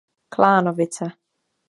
Klánovice. 0.33 1.05